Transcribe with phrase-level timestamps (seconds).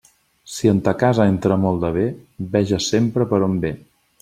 [0.53, 2.07] Si en ta casa entra molt de bé,
[2.57, 3.75] veges sempre per on ve.